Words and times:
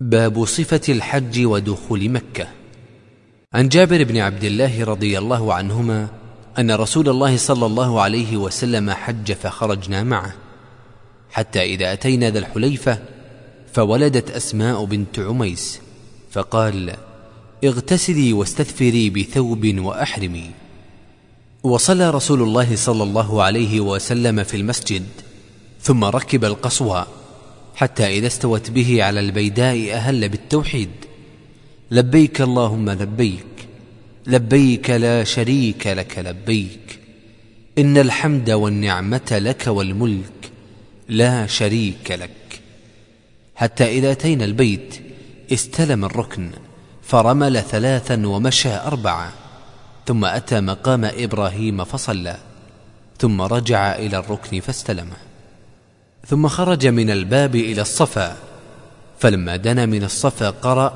باب 0.00 0.44
صفة 0.44 0.80
الحج 0.88 1.46
ودخول 1.46 2.10
مكة. 2.10 2.48
عن 3.54 3.68
جابر 3.68 4.04
بن 4.04 4.16
عبد 4.16 4.44
الله 4.44 4.84
رضي 4.84 5.18
الله 5.18 5.54
عنهما 5.54 6.08
أن 6.58 6.70
رسول 6.70 7.08
الله 7.08 7.36
صلى 7.36 7.66
الله 7.66 8.00
عليه 8.00 8.36
وسلم 8.36 8.90
حج 8.90 9.32
فخرجنا 9.32 10.02
معه. 10.02 10.34
حتى 11.30 11.62
إذا 11.62 11.92
أتينا 11.92 12.30
ذا 12.30 12.38
الحليفة 12.38 12.98
فولدت 13.72 14.30
أسماء 14.30 14.84
بنت 14.84 15.18
عميس 15.18 15.80
فقال 16.30 16.96
اغتسلي 17.64 18.32
واستثفري 18.32 19.10
بثوب 19.10 19.78
وأحرمي. 19.78 20.50
وصلى 21.62 22.10
رسول 22.10 22.42
الله 22.42 22.76
صلى 22.76 23.02
الله 23.02 23.42
عليه 23.42 23.80
وسلم 23.80 24.44
في 24.44 24.56
المسجد 24.56 25.06
ثم 25.82 26.04
ركب 26.04 26.44
القصوى. 26.44 27.06
حتى 27.78 28.18
إذا 28.18 28.26
استوت 28.26 28.70
به 28.70 29.04
على 29.04 29.20
البيداء 29.20 29.92
أهل 29.92 30.28
بالتوحيد. 30.28 30.90
لبيك 31.90 32.40
اللهم 32.40 32.90
لبيك 32.90 33.68
لبيك 34.26 34.90
لا 34.90 35.24
شريك 35.24 35.86
لك 35.86 36.18
لبيك. 36.18 36.98
إن 37.78 37.98
الحمد 37.98 38.50
والنعمة 38.50 39.28
لك 39.32 39.66
والملك 39.66 40.50
لا 41.08 41.46
شريك 41.46 42.10
لك. 42.10 42.60
حتى 43.54 43.98
إذا 43.98 44.12
أتينا 44.12 44.44
البيت 44.44 45.00
استلم 45.52 46.04
الركن 46.04 46.50
فرمل 47.02 47.62
ثلاثا 47.62 48.26
ومشى 48.26 48.76
أربعة 48.76 49.32
ثم 50.06 50.24
أتى 50.24 50.60
مقام 50.60 51.04
إبراهيم 51.04 51.84
فصلى 51.84 52.36
ثم 53.18 53.42
رجع 53.42 53.96
إلى 53.96 54.18
الركن 54.18 54.60
فاستلمه. 54.60 55.27
ثم 56.28 56.48
خرج 56.48 56.86
من 56.86 57.10
الباب 57.10 57.54
إلى 57.56 57.82
الصفا 57.82 58.36
فلما 59.18 59.56
دنا 59.56 59.86
من 59.86 60.04
الصفا 60.04 60.50
قرأ 60.50 60.92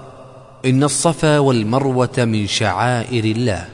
إن 0.64 0.82
الصفا 0.82 1.38
والمروة 1.38 2.12
من 2.18 2.46
شعائر 2.46 3.24
الله 3.24 3.68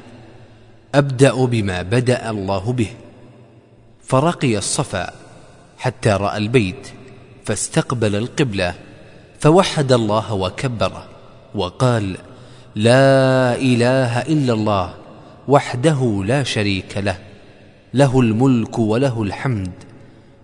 أبدأ 0.95 1.45
بما 1.45 1.83
بدأ 1.83 2.31
الله 2.31 2.73
به. 2.73 2.91
فرقي 4.05 4.59
الصفا 4.59 5.13
حتى 5.79 6.11
رأى 6.11 6.37
البيت 6.37 6.89
فاستقبل 7.45 8.17
القبلة 8.17 8.75
فوحد 9.41 9.93
الله 9.93 10.35
وكبره 10.35 11.05
وقال 11.55 12.17
لا 12.75 13.55
إله 13.55 14.21
إلا 14.21 14.53
الله 14.53 14.95
وحده 15.49 16.23
لا 16.27 16.43
شريك 16.43 16.97
له 16.99 17.19
له 17.95 18.21
الملك 18.21 18.79
وله 18.79 19.23
الحمد. 19.23 19.88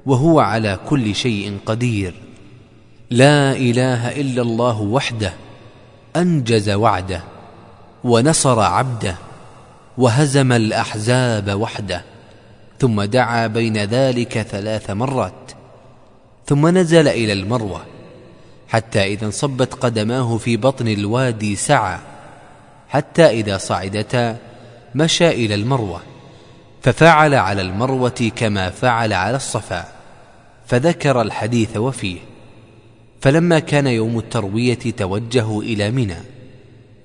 وهو 0.06 0.40
على 0.40 0.78
كل 0.88 1.14
شيء 1.14 1.58
قدير. 1.66 2.14
لا 3.10 3.52
إله 3.52 4.20
إلا 4.20 4.42
الله 4.42 4.80
وحده 4.80 5.32
أنجز 6.16 6.70
وعده 6.70 7.22
ونصر 8.04 8.60
عبده 8.60 9.16
وهزم 9.98 10.52
الأحزاب 10.52 11.60
وحده 11.60 12.04
ثم 12.78 13.02
دعا 13.02 13.46
بين 13.46 13.76
ذلك 13.76 14.42
ثلاث 14.42 14.90
مرات 14.90 15.52
ثم 16.46 16.68
نزل 16.78 17.08
إلى 17.08 17.32
المروة 17.32 17.80
حتى 18.68 19.04
إذا 19.06 19.26
انصبت 19.26 19.74
قدماه 19.74 20.36
في 20.36 20.56
بطن 20.56 20.88
الوادي 20.88 21.56
سعى 21.56 21.98
حتى 22.88 23.26
إذا 23.26 23.58
صعدتا 23.58 24.36
مشى 24.94 25.28
إلى 25.28 25.54
المروة 25.54 26.00
ففعل 26.82 27.34
على 27.34 27.62
المروة 27.62 28.30
كما 28.36 28.70
فعل 28.70 29.12
على 29.12 29.36
الصفا. 29.36 29.93
فذكر 30.66 31.22
الحديث 31.22 31.76
وفيه. 31.76 32.18
فلما 33.20 33.58
كان 33.58 33.86
يوم 33.86 34.18
التروية 34.18 34.78
توجهوا 34.78 35.62
إلى 35.62 35.90
منى 35.90 36.16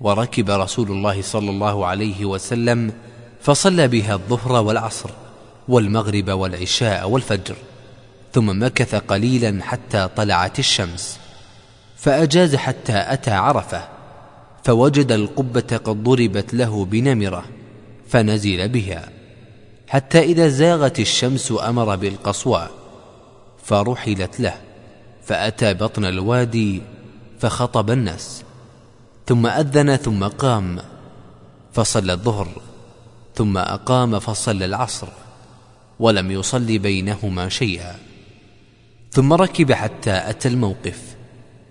وركب 0.02 0.50
رسول 0.50 0.92
الله 0.92 1.22
صلى 1.22 1.50
الله 1.50 1.86
عليه 1.86 2.26
وسلم 2.26 2.94
فصلى 3.42 3.88
بها 3.88 4.14
الظهر 4.14 4.52
والعصر 4.52 5.10
والمغرب 5.68 6.30
والعشاء 6.30 7.10
والفجر 7.10 7.56
ثم 8.34 8.64
مكث 8.64 8.96
قليلا 8.96 9.64
حتى 9.64 10.10
طلعت 10.16 10.60
الشمس 10.60 11.20
فأجاز 11.98 12.56
حتى 12.56 12.94
أتى 12.96 13.32
عرفة 13.32 13.88
فوجد 14.64 15.12
القبة 15.12 15.78
قد 15.84 16.04
ضربت 16.04 16.54
له 16.54 16.86
بنمرة 16.86 17.46
فنزل 18.10 18.70
بها 18.70 19.10
حتى 19.88 20.20
إذا 20.20 20.48
زاغت 20.48 21.00
الشمس 21.00 21.54
أمر 21.62 21.96
بالقصواء. 21.96 22.79
فرحلت 23.70 24.40
له 24.40 24.54
فأتى 25.26 25.74
بطن 25.74 26.06
الوادي 26.06 26.82
فخطب 27.40 27.92
الناس 27.92 28.44
ثم 29.28 29.48
أذن 29.48 29.96
ثم 29.96 30.24
قام 30.24 30.80
فصلى 31.74 32.14
الظهر 32.14 32.48
ثم 33.36 33.58
أقام 33.58 34.20
فصلى 34.20 34.66
العصر 34.66 35.08
ولم 36.00 36.32
يصل 36.32 36.78
بينهما 36.78 37.50
شيئا. 37.50 37.96
ثم 39.12 39.34
ركب 39.34 39.72
حتى 39.72 40.12
أتى 40.12 40.48
الموقف 40.48 41.02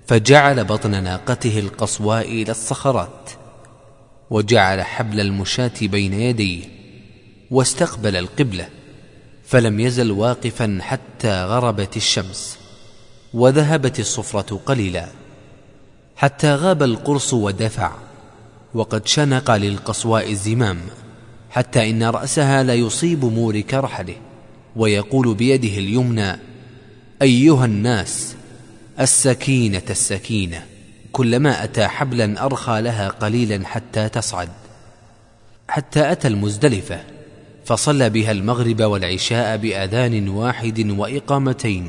فجعل 0.07 0.65
بطن 0.65 1.03
ناقته 1.05 1.59
القصواء 1.59 2.29
إلى 2.29 2.51
الصخرات 2.51 3.31
وجعل 4.31 4.83
حبل 4.83 5.21
المشاة 5.21 5.73
بين 5.83 6.13
يديه 6.13 6.65
واستقبل 7.51 8.17
القبلة. 8.17 8.69
فلم 9.49 9.81
يزل 9.81 10.11
واقفا 10.11 10.79
حتى 10.83 11.45
غربت 11.45 11.97
الشمس 11.97 12.59
وذهبت 13.35 14.01
الصفرة 14.01 14.61
قليلا 14.67 15.09
حتى 16.17 16.55
غاب 16.55 16.83
القرص 16.83 17.35
ودفع 17.35 17.93
وقد 18.75 19.07
شنق 19.07 19.51
للقصواء 19.51 20.31
الزمام 20.31 20.79
حتى 21.51 21.91
إن 21.91 22.03
رأسها 22.03 22.63
لا 22.63 22.75
يصيب 22.75 23.25
مورك 23.25 23.75
رحله 23.75 24.17
ويقول 24.77 25.35
بيده 25.35 25.79
اليمنى 25.79 26.39
أيها 27.23 27.65
الناس 27.65 28.35
السكينة 29.01 29.83
السكينة 29.91 30.65
كلما 31.13 31.65
أتى 31.65 31.87
حبلا 31.87 32.45
أرخى 32.45 32.81
لها 32.81 33.09
قليلا 33.09 33.67
حتى 33.67 34.09
تصعد 34.09 34.49
حتى 35.69 36.13
أتى 36.13 36.29
المزدلفة. 36.29 37.18
فصلى 37.69 38.11
بها 38.11 38.33
المغرب 38.33 38.83
والعشاء 38.83 39.56
بأذان 39.56 40.29
واحد 40.29 40.91
وإقامتين 40.91 41.89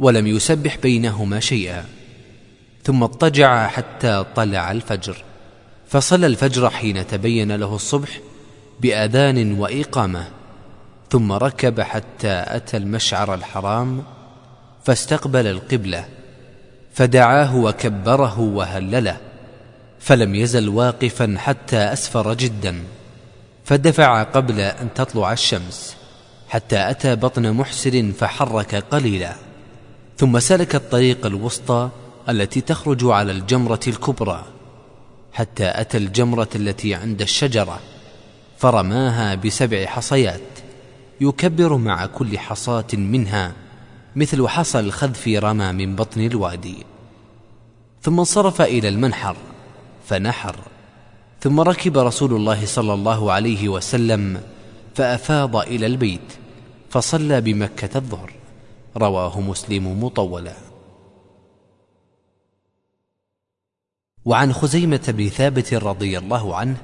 ولم 0.00 0.26
يسبح 0.26 0.76
بينهما 0.76 1.40
شيئا. 1.40 1.84
ثم 2.84 3.02
اضطجع 3.02 3.68
حتى 3.68 4.24
طلع 4.36 4.70
الفجر. 4.70 5.16
فصلى 5.88 6.26
الفجر 6.26 6.70
حين 6.70 7.06
تبين 7.06 7.52
له 7.52 7.74
الصبح 7.74 8.20
بأذان 8.80 9.58
وإقامة 9.58 10.28
ثم 11.10 11.32
ركب 11.32 11.80
حتى 11.80 12.44
أتى 12.46 12.76
المشعر 12.76 13.34
الحرام 13.34 14.02
فاستقبل 14.84 15.46
القبلة 15.46 16.04
فدعاه 16.92 17.56
وكبره 17.56 18.40
وهلله 18.40 19.16
فلم 20.00 20.34
يزل 20.34 20.68
واقفا 20.68 21.34
حتى 21.38 21.76
أسفر 21.76 22.34
جدا. 22.34 22.76
فدفع 23.64 24.22
قبل 24.22 24.60
أن 24.60 24.94
تطلع 24.94 25.32
الشمس 25.32 25.96
حتى 26.48 26.90
أتى 26.90 27.16
بطن 27.16 27.52
محسر 27.52 28.12
فحرك 28.18 28.74
قليلا 28.74 29.34
ثم 30.16 30.38
سلك 30.38 30.74
الطريق 30.74 31.26
الوسطى 31.26 31.88
التي 32.28 32.60
تخرج 32.60 33.04
على 33.04 33.32
الجمرة 33.32 33.80
الكبرى 33.86 34.44
حتى 35.32 35.72
أتى 35.74 35.98
الجمرة 35.98 36.48
التي 36.54 36.94
عند 36.94 37.22
الشجرة 37.22 37.80
فرماها 38.58 39.34
بسبع 39.34 39.86
حصيات 39.86 40.40
يكبر 41.20 41.76
مع 41.76 42.06
كل 42.06 42.38
حصاة 42.38 42.86
منها 42.92 43.52
مثل 44.16 44.48
حصى 44.48 44.80
الخذف 44.80 45.28
رمى 45.28 45.72
من 45.72 45.96
بطن 45.96 46.20
الوادي. 46.20 46.86
ثم 48.02 48.18
انصرف 48.18 48.60
إلى 48.60 48.88
المنحر 48.88 49.36
فنحر. 50.06 50.56
ثم 51.44 51.60
ركب 51.60 51.98
رسول 51.98 52.32
الله 52.32 52.66
صلى 52.66 52.94
الله 52.94 53.32
عليه 53.32 53.68
وسلم 53.68 54.40
فأفاض 54.94 55.56
إلى 55.56 55.86
البيت 55.86 56.32
فصلى 56.90 57.40
بمكة 57.40 57.98
الظهر. 57.98 58.32
رواه 58.96 59.40
مسلم 59.40 60.04
مطولا. 60.04 60.54
وعن 64.24 64.52
خزيمة 64.52 65.00
بن 65.08 65.28
ثابت 65.28 65.74
رضي 65.74 66.18
الله 66.18 66.56
عنه 66.56 66.76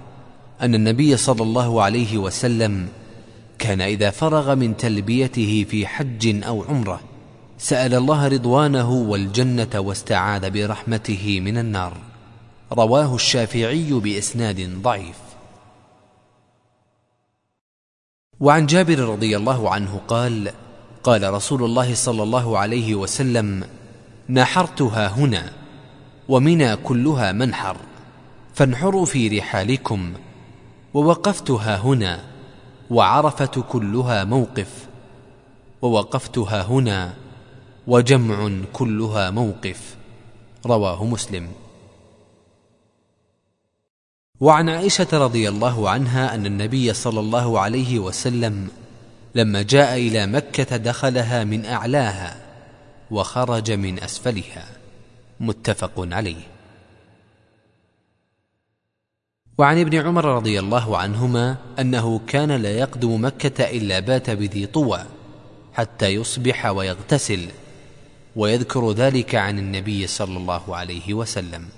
أن 0.60 0.74
النبي 0.74 1.16
صلى 1.16 1.42
الله 1.42 1.82
عليه 1.82 2.18
وسلم 2.18 2.88
كان 3.58 3.80
إذا 3.80 4.10
فرغ 4.10 4.54
من 4.54 4.76
تلبيته 4.76 5.66
في 5.70 5.86
حج 5.86 6.44
أو 6.44 6.64
عمرة 6.64 7.00
سأل 7.58 7.94
الله 7.94 8.28
رضوانه 8.28 8.90
والجنة 8.92 9.74
واستعاذ 9.74 10.50
برحمته 10.50 11.40
من 11.40 11.58
النار. 11.58 12.09
رواه 12.72 13.14
الشافعي 13.14 13.92
بإسناد 13.92 14.82
ضعيف. 14.82 15.18
وعن 18.40 18.66
جابر 18.66 18.98
رضي 18.98 19.36
الله 19.36 19.70
عنه 19.70 20.00
قال 20.08 20.52
قال 21.02 21.32
رسول 21.34 21.64
الله 21.64 21.94
صلى 21.94 22.22
الله 22.22 22.58
عليه 22.58 22.94
وسلم 22.94 23.64
نحرتها 24.28 25.08
هنا 25.08 25.52
ومنى 26.28 26.76
كلها 26.76 27.32
منحر 27.32 27.76
فانحروا 28.54 29.04
في 29.04 29.38
رحالكم 29.38 30.14
ووقفتها 30.94 31.76
هنا 31.76 32.24
وعرفة 32.90 33.64
كلها 33.68 34.24
موقف 34.24 34.86
ووقفتها 35.82 36.62
هنا 36.62 37.14
وجمع 37.86 38.50
كلها 38.72 39.30
موقف 39.30 39.96
رواه 40.66 41.04
مسلم. 41.04 41.48
وعن 44.40 44.68
عائشة 44.68 45.08
رضي 45.12 45.48
الله 45.48 45.90
عنها 45.90 46.34
أن 46.34 46.46
النبي 46.46 46.94
صلى 46.94 47.20
الله 47.20 47.60
عليه 47.60 47.98
وسلم 47.98 48.68
لما 49.34 49.62
جاء 49.62 49.96
إلى 49.96 50.26
مكة 50.26 50.76
دخلها 50.76 51.44
من 51.44 51.66
أعلاها 51.66 52.36
وخرج 53.10 53.72
من 53.72 54.02
أسفلها. 54.02 54.66
متفق 55.40 55.92
عليه. 55.96 56.42
وعن 59.58 59.80
ابن 59.80 59.98
عمر 59.98 60.24
رضي 60.24 60.60
الله 60.60 60.98
عنهما 60.98 61.56
أنه 61.78 62.20
كان 62.26 62.50
لا 62.52 62.78
يقدم 62.78 63.24
مكة 63.24 63.64
إلا 63.64 64.00
بات 64.00 64.30
بذي 64.30 64.66
طوى 64.66 65.04
حتى 65.72 66.06
يصبح 66.08 66.66
ويغتسل 66.66 67.48
ويذكر 68.36 68.92
ذلك 68.92 69.34
عن 69.34 69.58
النبي 69.58 70.06
صلى 70.06 70.36
الله 70.36 70.76
عليه 70.76 71.14
وسلم. 71.14 71.68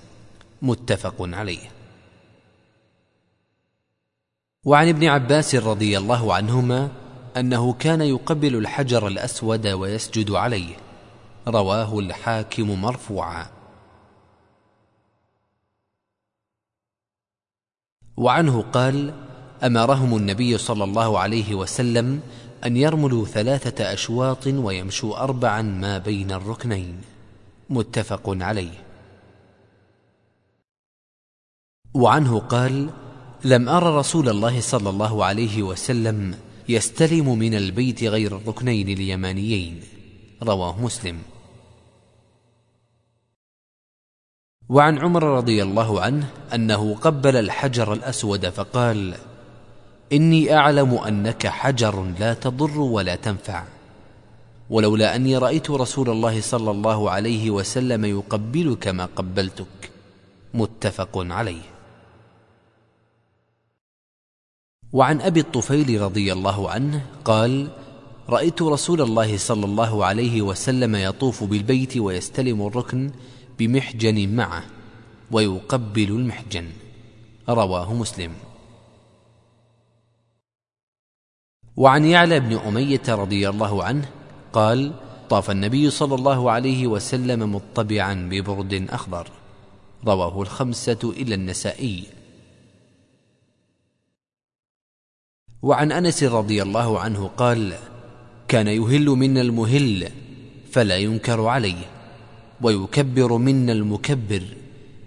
متفق 0.61 1.15
عليه. 1.19 1.82
وعن 4.65 4.89
ابن 4.89 5.07
عباس 5.07 5.55
رضي 5.55 5.97
الله 5.97 6.33
عنهما 6.33 6.89
أنه 7.37 7.73
كان 7.73 8.01
يقبل 8.01 8.55
الحجر 8.55 9.07
الأسود 9.07 9.67
ويسجد 9.67 10.31
عليه. 10.31 10.75
رواه 11.47 11.99
الحاكم 11.99 12.81
مرفوعا. 12.81 13.47
وعنه 18.17 18.61
قال 18.61 19.13
أمرهم 19.63 20.17
النبي 20.17 20.57
صلى 20.57 20.83
الله 20.83 21.19
عليه 21.19 21.55
وسلم 21.55 22.21
أن 22.65 22.77
يرملوا 22.77 23.25
ثلاثة 23.25 23.93
أشواط 23.93 24.47
ويمشوا 24.47 25.23
اربعا 25.23 25.61
ما 25.61 25.97
بين 25.97 26.31
الركنين. 26.31 27.01
متفق 27.69 28.23
عليه. 28.25 28.83
وعنه 31.93 32.39
قال 32.39 32.89
لم 33.45 33.69
ار 33.69 33.97
رسول 33.97 34.29
الله 34.29 34.61
صلى 34.61 34.89
الله 34.89 35.25
عليه 35.25 35.63
وسلم 35.63 36.35
يستلم 36.69 37.39
من 37.39 37.53
البيت 37.53 38.03
غير 38.03 38.37
الركنين 38.37 38.89
اليمانيين. 38.89 39.81
رواه 40.43 40.81
مسلم. 40.81 41.17
وعن 44.69 44.97
عمر 44.97 45.23
رضي 45.23 45.63
الله 45.63 46.01
عنه 46.01 46.29
أنه 46.53 46.95
قبل 46.95 47.35
الحجر 47.35 47.93
الأسود 47.93 48.49
فقال 48.49 49.15
إني 50.13 50.55
أعلم 50.55 50.93
أنك 50.93 51.47
حجر 51.47 52.13
لا 52.19 52.33
تضر 52.33 52.79
ولا 52.79 53.15
تنفع. 53.15 53.63
ولولا 54.69 55.15
أني 55.15 55.37
رأيت 55.37 55.71
رسول 55.71 56.09
الله 56.09 56.41
صلى 56.41 56.71
الله 56.71 57.09
عليه 57.09 57.51
وسلم 57.51 58.05
يقبلك 58.05 58.87
ما 58.87 59.05
قبلتك. 59.05 59.91
متفق 60.53 61.11
عليه. 61.17 61.72
وعن 64.93 65.21
أبي 65.21 65.39
الطفيل 65.39 66.01
رضي 66.01 66.33
الله 66.33 66.69
عنه 66.69 67.05
قال 67.25 67.67
رأيت 68.29 68.61
رسول 68.61 69.01
الله 69.01 69.37
صلى 69.37 69.65
الله 69.65 70.05
عليه 70.05 70.41
وسلم 70.41 70.95
يطوف 70.95 71.43
بالبيت 71.43 71.97
ويستلم 71.97 72.67
الركن 72.67 73.11
بمحجن 73.59 74.35
معه 74.35 74.63
ويقبل 75.31 76.09
المحجن. 76.09 76.67
رواه 77.49 77.93
مسلم. 77.93 78.31
وعن 81.77 82.05
يعلى 82.05 82.39
بن 82.39 82.53
أمية 82.53 83.01
رضي 83.09 83.49
الله 83.49 83.83
عنه 83.83 84.09
قال 84.53 84.93
طاف 85.29 85.51
النبي 85.51 85.89
صلى 85.89 86.15
الله 86.15 86.51
عليه 86.51 86.87
وسلم 86.87 87.55
مطبعا 87.55 88.29
ببرد 88.29 88.87
أخضر. 88.89 89.27
رواه 90.05 90.41
الخمسة 90.41 90.99
إلى 91.03 91.35
النسائي. 91.35 92.22
وعن 95.63 95.91
أنس 95.91 96.23
رضي 96.23 96.61
الله 96.61 96.99
عنه 96.99 97.27
قال 97.37 97.73
كان 98.47 98.67
يهل 98.67 99.05
منا 99.05 99.41
المهل 99.41 100.09
فلا 100.71 100.97
ينكر 100.97 101.45
عليه 101.45 101.85
ويكبر 102.61 103.37
منا 103.37 103.71
المكبر 103.71 104.43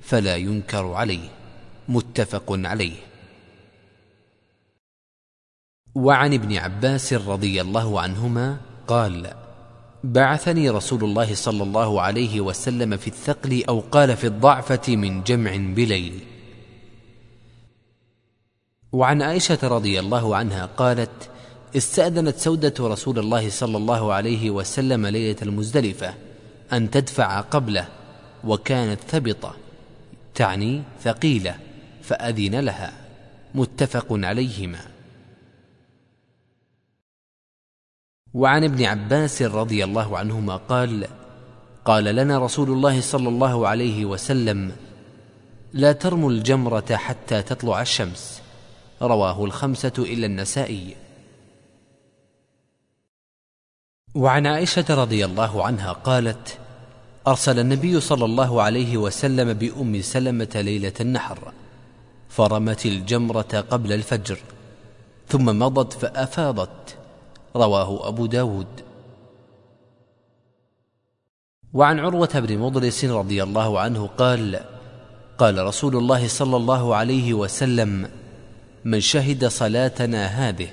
فلا 0.02 0.36
ينكر 0.36 0.92
عليه. 0.92 1.28
متفق 1.88 2.44
عليه. 2.48 2.96
وعن 5.94 6.34
ابن 6.34 6.56
عباس 6.56 7.12
رضي 7.12 7.60
الله 7.60 8.00
عنهما 8.00 8.56
قال 8.86 9.32
بعثني 10.04 10.70
رسول 10.70 11.04
الله 11.04 11.34
صلى 11.34 11.62
الله 11.62 12.00
عليه 12.00 12.40
وسلم 12.40 12.96
في 12.96 13.08
الثقل 13.08 13.64
أو 13.68 13.80
قال 13.80 14.16
في 14.16 14.26
الضعفة 14.26 14.96
من 14.96 15.22
جمع 15.22 15.56
بليل 15.56 16.20
وعن 18.92 19.22
عائشة 19.22 19.58
رضي 19.62 20.00
الله 20.00 20.36
عنها 20.36 20.66
قالت 20.66 21.30
استأذنت 21.76 22.36
سودة 22.36 22.74
رسول 22.80 23.18
الله 23.18 23.50
صلى 23.50 23.76
الله 23.76 24.12
عليه 24.12 24.50
وسلم 24.50 25.06
ليلة 25.06 25.36
المزدلفة 25.42 26.14
أن 26.72 26.90
تدفع 26.90 27.40
قبله 27.40 27.88
وكانت 28.44 29.00
ثبطة 29.00 29.56
تعني 30.34 30.82
ثقيلة 31.02 31.58
فأذن 32.02 32.60
لها. 32.60 32.92
متفق 33.54 34.06
عليهما. 34.10 34.80
وعن 38.34 38.64
ابن 38.64 38.84
عباس 38.84 39.42
رضي 39.42 39.84
الله 39.84 40.18
عنهما 40.18 40.56
قال 40.56 41.06
قال 41.84 42.04
لنا 42.04 42.38
رسول 42.38 42.70
الله 42.70 43.00
صلى 43.00 43.28
الله 43.28 43.68
عليه 43.68 44.04
وسلم 44.04 44.72
لا 45.72 45.92
ترموا 45.92 46.30
الجمرة 46.30 46.96
حتى 46.96 47.42
تطلع 47.42 47.80
الشمس. 47.80 48.45
رواه 49.02 49.44
الخمسة 49.44 49.92
إلا 49.98 50.26
النسائي. 50.26 50.96
وعن 54.14 54.46
عائشة 54.46 54.84
رضي 54.90 55.24
الله 55.24 55.64
عنها 55.64 55.92
قالت 55.92 56.58
أرسل 57.26 57.58
النبي 57.58 58.00
صلى 58.00 58.24
الله 58.24 58.62
عليه 58.62 58.96
وسلم 58.96 59.52
بأم 59.52 60.02
سلمة 60.02 60.48
ليلة 60.54 60.92
النحر 61.00 61.52
فرمت 62.28 62.86
الجمرة 62.86 63.64
قبل 63.70 63.92
الفجر 63.92 64.38
ثم 65.28 65.58
مضت 65.58 65.92
فأفاضت. 65.92 66.96
رواه 67.56 68.08
أبو 68.08 68.26
داود. 68.26 68.66
وعن 71.74 71.98
عروة 71.98 72.32
بن 72.34 72.58
مضرس 72.58 73.04
رضي 73.04 73.42
الله 73.42 73.80
عنه 73.80 74.06
قال 74.06 74.60
قال 75.38 75.64
رسول 75.66 75.96
الله 75.96 76.28
صلى 76.28 76.56
الله 76.56 76.94
عليه 76.94 77.34
وسلم 77.34 78.10
من 78.86 79.00
شهد 79.00 79.44
صلاتنا 79.44 80.26
هذه 80.26 80.68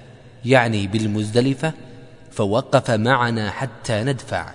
يعني 0.45 0.87
بالمزدلفة 0.87 1.73
فوقف 2.31 2.91
معنا 2.91 3.51
حتى 3.51 4.03
ندفع. 4.03 4.53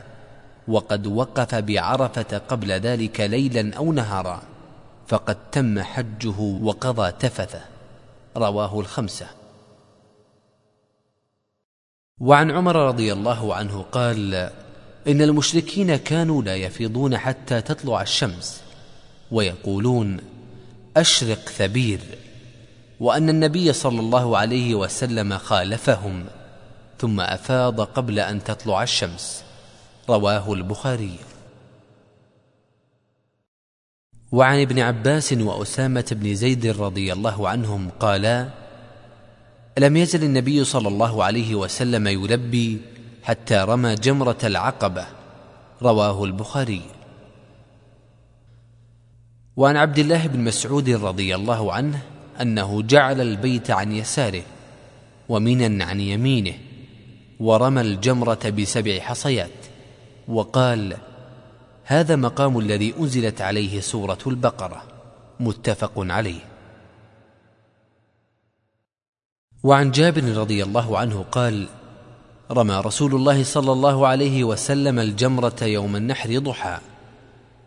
وقد 0.68 1.06
وقف 1.06 1.54
بعرفة 1.54 2.38
قبل 2.38 2.72
ذلك 2.72 3.20
ليلا 3.20 3.76
أو 3.76 3.92
نهارا 3.92 4.42
فقد 5.06 5.36
تم 5.52 5.80
حجه 5.80 6.40
وقضى 6.40 7.12
تفثه. 7.12 7.60
رواه 8.36 8.80
الخمسة. 8.80 9.26
وعن 12.18 12.50
عمر 12.50 12.76
رضي 12.76 13.12
الله 13.12 13.54
عنه 13.54 13.84
قال 13.92 14.34
إن 15.08 15.22
المشركين 15.22 15.96
كانوا 15.96 16.42
لا 16.42 16.56
يفيضون 16.56 17.18
حتى 17.18 17.60
تطلع 17.60 18.02
الشمس 18.02 18.62
ويقولون 19.30 20.20
أشرق 20.96 21.48
ثبير. 21.48 22.00
وأن 23.00 23.28
النبي 23.28 23.72
صلى 23.72 24.00
الله 24.00 24.38
عليه 24.38 24.74
وسلم 24.74 25.38
خالفهم 25.38 26.24
ثم 26.98 27.20
أفاض 27.20 27.80
قبل 27.80 28.18
أن 28.18 28.44
تطلع 28.44 28.82
الشمس. 28.82 29.44
رواه 30.08 30.52
البخاري. 30.52 31.18
وعن 34.32 34.60
ابن 34.60 34.78
عباس 34.78 35.32
وأسامة 35.32 36.04
بن 36.12 36.34
زيد 36.34 36.66
رضي 36.66 37.12
الله 37.12 37.48
عنهم 37.48 37.90
قالا 38.00 38.48
لم 39.78 39.96
يزل 39.96 40.24
النبي 40.24 40.64
صلى 40.64 40.88
الله 40.88 41.24
عليه 41.24 41.54
وسلم 41.54 42.08
يلبي 42.08 42.80
حتى 43.22 43.54
رمى 43.54 43.94
جمرة 43.94 44.38
العقبة. 44.44 45.06
رواه 45.82 46.24
البخاري. 46.24 46.82
وعن 49.56 49.76
عبد 49.76 49.98
الله 49.98 50.26
بن 50.26 50.40
مسعود 50.40 50.90
رضي 50.90 51.34
الله 51.34 51.72
عنه 51.72 52.02
أنه 52.42 52.82
جعل 52.82 53.20
البيت 53.20 53.70
عن 53.70 53.92
يساره 53.92 54.42
ومنا 55.28 55.84
عن 55.84 56.00
يمينه 56.00 56.54
ورمى 57.40 57.80
الجمرة 57.80 58.50
بسبع 58.50 58.98
حصيات 58.98 59.50
وقال 60.28 60.96
هذا 61.84 62.16
مقام 62.16 62.58
الذي 62.58 62.94
أنزلت 62.98 63.40
عليه 63.40 63.80
سورة 63.80 64.18
البقرة. 64.26 64.82
متفق 65.40 65.92
عليه. 65.96 66.40
وعن 69.62 69.90
جابر 69.90 70.22
رضي 70.22 70.62
الله 70.62 70.98
عنه 70.98 71.24
قال 71.32 71.68
رمى 72.50 72.74
رسول 72.74 73.14
الله 73.14 73.44
صلى 73.44 73.72
الله 73.72 74.06
عليه 74.06 74.44
وسلم 74.44 74.98
الجمرة 74.98 75.56
يوم 75.62 75.96
النحر 75.96 76.38
ضحى 76.38 76.78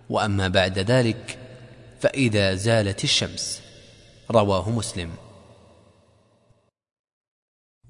وأما 0.10 0.48
بعد 0.48 0.80
ذلك 0.80 1.38
فإذا 2.00 2.56
زالت 2.56 3.04
الشمس. 3.04 3.61
رواه 4.32 4.70
مسلم. 4.70 5.10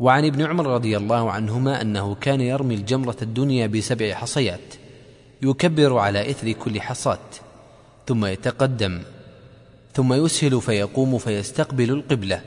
وعن 0.02 0.26
ابن 0.26 0.42
عمر 0.42 0.66
رضي 0.68 0.98
الله 0.98 1.32
عنهما 1.32 1.82
أنه 1.82 2.16
كان 2.16 2.42
يرمي 2.42 2.76
الجمرة 2.76 3.18
الدنيا 3.22 3.68
بسبع 3.68 4.14
حصيات 4.14 4.74
يكبر 5.42 5.98
على 5.98 6.30
إثر 6.32 6.52
كل 6.52 6.82
حصاة 6.82 7.30
ثم 8.08 8.26
يتقدم 8.26 9.02
ثم 9.94 10.14
يسهل 10.14 10.62
فيقوم 10.62 11.18
فيستقبل 11.18 11.92
القبلة 11.92 12.42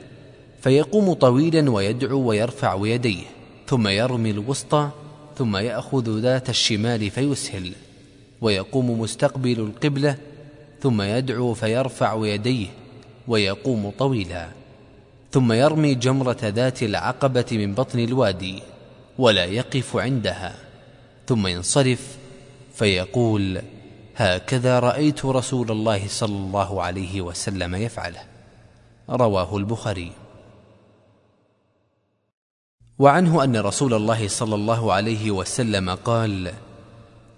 فيقوم 0.61 1.13
طويلا 1.13 1.71
ويدعو 1.71 2.19
ويرفع 2.19 2.77
يديه 2.81 3.23
ثم 3.67 3.87
يرمي 3.87 4.31
الوسطى 4.31 4.89
ثم 5.37 5.57
يأخذ 5.57 6.19
ذات 6.19 6.49
الشمال 6.49 7.09
فيسهل 7.09 7.71
ويقوم 8.41 8.99
مستقبل 8.99 9.59
القبلة 9.59 10.17
ثم 10.81 11.01
يدعو 11.01 11.53
فيرفع 11.53 12.25
يديه 12.25 12.67
ويقوم 13.27 13.89
طويلا 13.89 14.49
ثم 15.31 15.51
يرمي 15.51 15.95
جمرة 15.95 16.37
ذات 16.43 16.83
العقبة 16.83 17.45
من 17.51 17.73
بطن 17.73 17.99
الوادي 17.99 18.63
ولا 19.17 19.45
يقف 19.45 19.97
عندها 19.97 20.55
ثم 21.27 21.47
ينصرف 21.47 22.17
فيقول 22.73 23.61
هكذا 24.15 24.79
رأيت 24.79 25.25
رسول 25.25 25.71
الله 25.71 26.07
صلى 26.07 26.35
الله 26.35 26.83
عليه 26.83 27.21
وسلم 27.21 27.75
يفعله. 27.75 28.23
رواه 29.09 29.57
البخاري. 29.57 30.11
وعنه 32.99 33.43
أن 33.43 33.57
رسول 33.57 33.93
الله 33.93 34.27
صلى 34.27 34.55
الله 34.55 34.93
عليه 34.93 35.31
وسلم 35.31 35.89
قال 35.89 36.53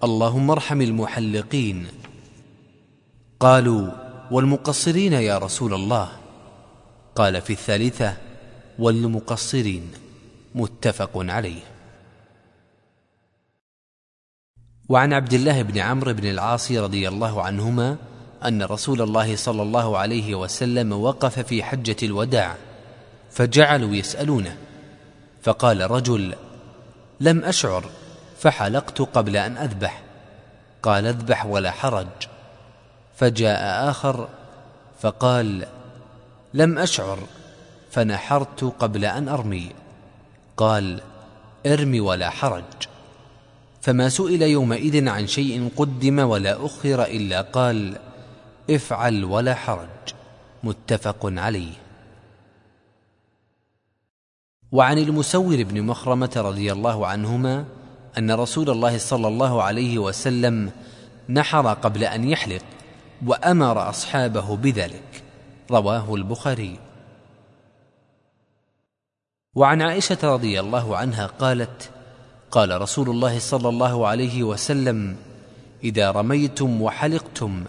اللهم 0.04 0.52
ارحم 0.52 0.82
المحلقين. 0.82 1.88
قالوا 3.40 4.07
والمقصرين 4.32 5.14
يا 5.14 5.38
رسول 5.38 5.74
الله. 5.74 6.10
قال 7.16 7.42
في 7.42 7.54
الثالثة 7.54 8.18
والمقصرين. 8.80 9.92
متفق 10.56 11.12
عليه. 11.16 11.62
وعن 14.90 15.14
عبد 15.14 15.34
الله 15.34 15.62
بن 15.62 15.78
عمرو 15.78 16.14
بن 16.14 16.30
العاص 16.30 16.72
رضي 16.72 17.08
الله 17.08 17.42
عنهما 17.42 17.98
أن 18.46 18.64
رسول 18.64 19.02
الله 19.02 19.36
صلى 19.36 19.62
الله 19.62 19.98
عليه 19.98 20.36
وسلم 20.36 20.94
وقف 20.94 21.40
في 21.40 21.64
حجة 21.64 21.96
الوداع 22.04 22.56
فجعلوا 23.32 23.96
يسألونه 23.96 24.58
فقال 25.44 25.92
رجل 25.92 26.36
لم 27.20 27.44
أشعر 27.44 27.90
فحلقت 28.40 29.02
قبل 29.02 29.38
أن 29.38 29.58
أذبح. 29.58 30.04
قال 30.84 31.06
اذبح 31.06 31.46
ولا 31.46 31.72
حرج. 31.72 32.08
فجاء 33.18 33.90
آخر 33.90 34.30
فقال 35.02 35.68
لم 36.54 36.78
أشعر 36.78 37.20
فنحرت 37.92 38.64
قبل 38.64 39.06
أن 39.06 39.30
أرمي. 39.30 39.72
قال 40.58 41.02
ارم 41.66 42.06
ولا 42.06 42.30
حرج. 42.30 42.64
فما 43.82 44.10
سئل 44.10 44.42
يومئذ 44.42 45.08
عن 45.08 45.28
شيء 45.28 45.70
قدم 45.76 46.20
ولا 46.20 46.66
أخر 46.66 47.04
إلا 47.04 47.42
قال 47.42 47.98
افعل 48.70 49.24
ولا 49.24 49.56
حرج. 49.56 49.88
متفق 50.64 51.20
عليه. 51.24 51.74
وعن 54.72 54.98
المسور 54.98 55.64
بن 55.64 55.82
مخرمة 55.82 56.32
رضي 56.36 56.72
الله 56.72 57.08
عنهما 57.08 57.66
أن 58.18 58.32
رسول 58.32 58.70
الله 58.70 58.98
صلى 58.98 59.28
الله 59.28 59.64
عليه 59.64 59.98
وسلم 59.98 60.72
نحر 61.30 61.74
قبل 61.74 62.04
أن 62.04 62.30
يحلق. 62.30 62.62
وأمر 63.26 63.90
أصحابه 63.90 64.56
بذلك. 64.56 65.24
رواه 65.72 66.16
البخاري. 66.16 66.80
وعن 69.56 69.82
عائشة 69.82 70.18
رضي 70.24 70.60
الله 70.60 70.98
عنها 70.98 71.26
قالت 71.26 71.90
قال 72.52 72.82
رسول 72.82 73.10
الله 73.10 73.40
صلى 73.40 73.70
الله 73.70 74.08
عليه 74.08 74.44
وسلم 74.44 75.16
إذا 75.84 76.12
رميتم 76.12 76.82
وحلقتم 76.82 77.66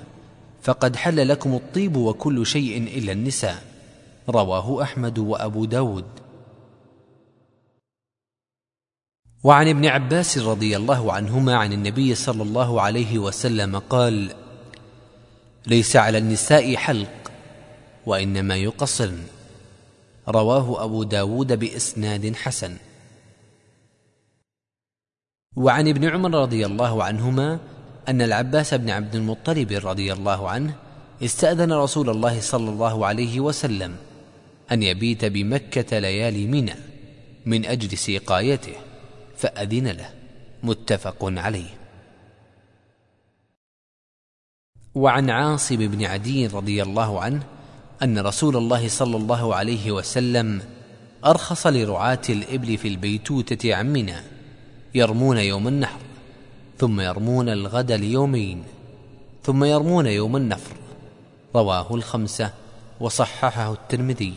فقد 0.63 0.97
حل 0.97 1.29
لكم 1.29 1.55
الطيب 1.55 1.97
وكل 1.97 2.47
شيء 2.47 2.99
إلا 2.99 3.13
النساء 3.13 3.63
رواه 4.29 4.83
أحمد 4.83 5.19
وأبو 5.19 5.65
داود. 5.65 6.05
وعن 9.45 9.69
ابن 9.69 9.87
عباس 9.87 10.39
رضي 10.39 10.77
الله 10.77 11.13
عنهما 11.13 11.57
عن 11.57 11.73
النبي 11.73 12.15
صلى 12.15 12.43
الله 12.43 12.81
عليه 12.81 13.19
وسلم 13.19 13.79
قال 13.79 14.35
ليس 15.67 15.97
على 15.97 16.19
النساء 16.19 16.77
حلق 16.77 17.33
وإنما 18.07 18.57
يقصرن 18.57 19.23
رواه 20.29 20.85
أبو 20.85 21.03
داود 21.03 21.53
بإسناد 21.53 22.37
حسن. 22.37 22.77
وعن 25.57 25.89
ابن 25.89 26.09
عمر 26.09 26.43
رضي 26.43 26.67
الله 26.67 27.05
عنهما 27.05 27.59
أن 28.09 28.23
العباس 28.23 28.75
بن 28.75 28.91
عبد 28.91 29.15
المطلب 29.15 29.73
رضي 29.73 30.13
الله 30.13 30.49
عنه 30.49 30.75
استأذن 31.23 31.73
رسول 31.73 32.11
الله 32.11 32.41
صلى 32.41 32.71
الله 32.71 33.07
عليه 33.07 33.41
وسلم 33.41 33.97
أن 34.73 34.83
يبيت 34.83 35.25
بمكة 35.25 35.99
ليالي 35.99 36.47
منى 36.47 36.75
من 37.47 37.67
أجل 37.67 37.99
سقايته 37.99 38.73
فأذن 39.37 39.87
له 39.87 40.11
متفق 40.63 41.19
عليه. 41.21 41.71
وعن 44.99 45.31
عاصم 45.31 45.77
بن 45.77 46.05
عدي 46.05 46.47
رضي 46.47 46.83
الله 46.83 47.21
عنه 47.21 47.43
أن 48.03 48.19
رسول 48.19 48.57
الله 48.57 48.89
صلى 48.89 49.17
الله 49.17 49.55
عليه 49.55 49.93
وسلم 49.93 50.63
أرخص 51.25 51.67
لرعاة 51.67 52.23
الإبل 52.29 52.79
في 52.79 52.89
البيتوتة 52.89 53.75
عن 53.75 53.93
منى 53.93 54.17
يرمون 54.95 55.39
يوم 55.39 55.69
النحر 55.69 55.99
ثم 56.79 57.01
يرمون 57.01 57.49
الغد 57.49 57.93
ليومين 57.93 58.65
ثم 59.43 59.65
يرمون 59.65 60.07
يوم 60.07 60.37
النفر 60.37 60.77
رواه 61.55 61.95
الخمسة 61.95 62.53
وصححه 63.01 63.73
الترمذي. 63.73 64.35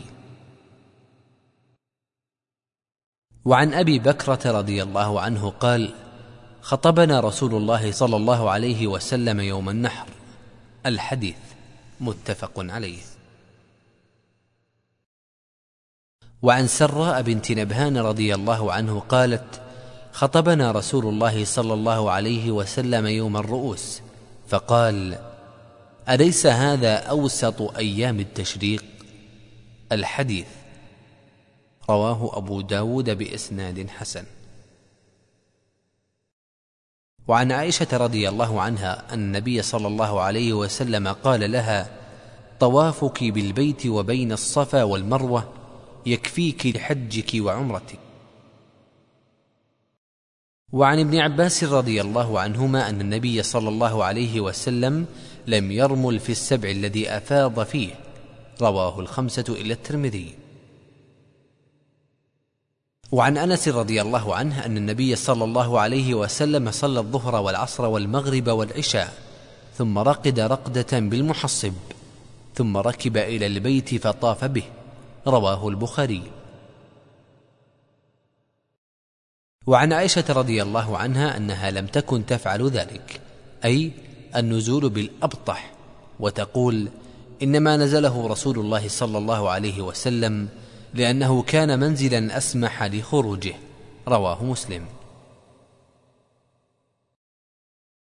وعن 3.44 3.74
أبي 3.74 3.98
بكرة 3.98 4.58
رضي 4.58 4.82
الله 4.82 5.20
عنه 5.20 5.50
قال 5.50 5.94
خطبنا 6.60 7.20
رسول 7.20 7.54
الله 7.54 7.92
صلى 7.92 8.16
الله 8.16 8.50
عليه 8.50 8.86
وسلم 8.86 9.40
يوم 9.40 9.68
النحر. 9.68 10.06
الحديث 10.86 11.36
متفق 12.00 12.52
عليه. 12.56 13.02
وعن 16.42 16.66
سراء 16.66 17.22
بنت 17.22 17.52
نبهان 17.52 17.96
رضي 17.96 18.34
الله 18.34 18.72
عنه 18.72 19.00
قالت 19.00 19.62
خطبنا 20.12 20.72
رسول 20.72 21.06
الله 21.06 21.44
صلى 21.44 21.74
الله 21.74 22.10
عليه 22.10 22.50
وسلم 22.50 23.06
يوم 23.06 23.36
الرؤوس 23.36 24.00
فقال 24.48 25.18
أليس 26.08 26.46
هذا 26.46 26.94
أوسط 26.96 27.76
أيام 27.76 28.20
التشريق؟ 28.20 28.84
الحديث 29.92 30.46
رواه 31.90 32.36
أبو 32.36 32.60
داود 32.60 33.10
بإسناد 33.10 33.88
حسن. 33.88 34.24
وعن 37.28 37.52
عائشة 37.52 37.86
رضي 37.92 38.28
الله 38.28 38.60
عنها 38.60 39.14
أن 39.14 39.18
النبي 39.18 39.62
صلى 39.62 39.86
الله 39.86 40.20
عليه 40.20 40.52
وسلم 40.52 41.08
قال 41.08 41.52
لها 41.52 41.90
طوافك 42.60 43.24
بالبيت 43.24 43.86
وبين 43.86 44.32
الصفا 44.32 44.82
والمروة 44.82 45.52
يكفيك 46.06 46.66
لحجك 46.66 47.30
وعمرتك. 47.34 47.98
وعن 50.72 51.00
ابن 51.00 51.18
عباس 51.18 51.64
رضي 51.64 52.00
الله 52.00 52.40
عنهما 52.40 52.88
أن 52.88 53.00
النبي 53.00 53.42
صلى 53.42 53.68
الله 53.68 54.04
عليه 54.04 54.40
وسلم 54.40 55.06
لم 55.46 55.72
يرمل 55.72 56.18
في 56.18 56.32
السبع 56.32 56.70
الذي 56.70 57.08
أفاض 57.08 57.62
فيه 57.62 57.94
رواه 58.60 59.00
الخمسة 59.00 59.44
الا 59.48 59.74
الترمذي. 59.74 60.41
وعن 63.12 63.38
أنس 63.38 63.68
رضي 63.68 64.02
الله 64.02 64.34
عنه 64.34 64.66
أن 64.66 64.76
النبي 64.76 65.16
صلى 65.16 65.44
الله 65.44 65.80
عليه 65.80 66.14
وسلم 66.14 66.70
صلى 66.70 67.00
الظهر 67.00 67.34
والعصر 67.34 67.84
والمغرب 67.84 68.48
والعشاء 68.48 69.12
ثم 69.78 69.98
رقد 69.98 70.40
رقدة 70.40 70.98
بالمحصب 70.98 71.72
ثم 72.54 72.76
ركب 72.76 73.16
إلى 73.16 73.46
البيت 73.46 73.94
فطاف 73.94 74.44
به 74.44 74.62
رواه 75.26 75.68
البخاري. 75.68 76.22
وعن 79.66 79.92
عائشة 79.92 80.24
رضي 80.28 80.62
الله 80.62 80.98
عنها 80.98 81.36
أنها 81.36 81.70
لم 81.70 81.86
تكن 81.86 82.26
تفعل 82.26 82.68
ذلك 82.68 83.20
أي 83.64 83.90
النزول 84.36 84.88
بالأبطح 84.88 85.72
وتقول 86.20 86.88
إنما 87.42 87.76
نزله 87.76 88.26
رسول 88.26 88.58
الله 88.58 88.88
صلى 88.88 89.18
الله 89.18 89.50
عليه 89.50 89.82
وسلم 89.82 90.48
لأنه 90.94 91.42
كان 91.42 91.80
منزلا 91.80 92.36
أسمح 92.36 92.82
لخروجه. 92.82 93.54
رواه 94.08 94.44
مسلم. 94.44 94.84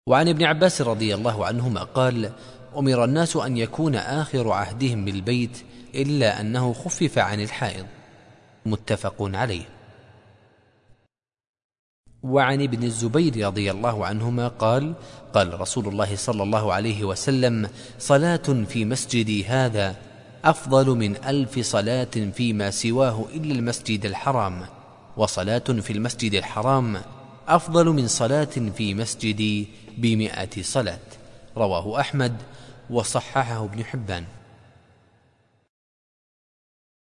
وعن 0.07 0.27
ابن 0.27 0.43
عباس 0.43 0.81
رضي 0.81 1.15
الله 1.15 1.45
عنهما 1.45 1.83
قال 1.83 2.31
أمر 2.77 3.03
الناس 3.03 3.35
أن 3.35 3.57
يكون 3.57 3.95
آخر 3.95 4.51
عهدهم 4.51 5.05
بالبيت 5.05 5.57
إلا 5.95 6.41
أنه 6.41 6.73
خفف 6.73 7.17
عن 7.17 7.41
الحائض. 7.41 7.85
متفق 8.65 9.15
عليه. 9.19 9.65
وعن 12.23 12.61
ابن 12.61 12.83
الزبير 12.83 13.47
رضي 13.47 13.71
الله 13.71 14.05
عنهما 14.05 14.47
قال 14.47 14.93
قال 15.33 15.61
رسول 15.61 15.87
الله 15.87 16.15
صلى 16.15 16.43
الله 16.43 16.73
عليه 16.73 17.03
وسلم 17.03 17.69
صلاة 17.99 18.65
في 18.69 18.85
مسجدي 18.85 19.45
هذا 19.45 19.95
أفضل 20.45 20.89
من 20.89 21.15
ألف 21.25 21.59
صلاة 21.59 22.31
فيما 22.33 22.71
سواه 22.71 23.25
إلا 23.33 23.53
المسجد 23.53 24.05
الحرام 24.05 24.65
وصلاة 25.17 25.59
في 25.59 25.93
المسجد 25.93 26.33
الحرام 26.33 27.01
أفضل 27.47 27.85
من 27.85 28.07
صلاة 28.07 28.71
في 28.77 28.93
مسجدي 28.93 29.67
بمئة 29.97 30.61
صلاة 30.61 30.99
رواه 31.57 31.99
أحمد 31.99 32.35
وصححه 32.89 33.63
ابن 33.63 33.83
حبان. 33.85 34.23